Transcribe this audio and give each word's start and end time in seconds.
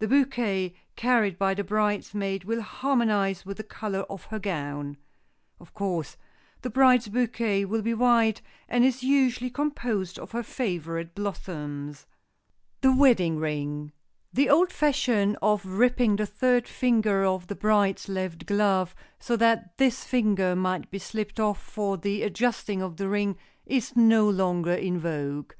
The 0.00 0.08
bouquet 0.08 0.74
carried 0.96 1.38
by 1.38 1.54
the 1.54 1.62
bridesmaid 1.62 2.42
will 2.42 2.62
harmonize 2.62 3.46
with 3.46 3.58
the 3.58 3.62
color 3.62 4.00
of 4.10 4.24
her 4.24 4.40
gown. 4.40 4.96
Of 5.60 5.72
course, 5.72 6.16
the 6.62 6.68
bride's 6.68 7.06
bouquet 7.06 7.64
will 7.66 7.82
be 7.82 7.94
white, 7.94 8.42
and 8.68 8.84
is 8.84 9.04
usually 9.04 9.50
composed 9.50 10.18
of 10.18 10.32
her 10.32 10.42
favorite 10.42 11.14
blossoms. 11.14 12.06
[Sidenote: 12.82 12.96
THE 12.96 13.00
WEDDING 13.00 13.38
RING] 13.38 13.92
The 14.32 14.50
old 14.50 14.72
fashion 14.72 15.36
of 15.40 15.64
ripping 15.64 16.16
the 16.16 16.26
third 16.26 16.66
finger 16.66 17.22
of 17.24 17.46
the 17.46 17.54
bride's 17.54 18.08
left 18.08 18.32
hand 18.40 18.46
glove, 18.46 18.96
so 19.20 19.36
that 19.36 19.78
this 19.78 20.02
finger 20.02 20.56
might 20.56 20.90
be 20.90 20.98
slipped 20.98 21.38
off 21.38 21.62
for 21.62 21.96
the 21.96 22.24
adjusting 22.24 22.82
of 22.82 22.96
the 22.96 23.08
ring, 23.08 23.36
is 23.64 23.94
no 23.94 24.28
longer 24.28 24.74
in 24.74 24.98
vogue. 24.98 25.52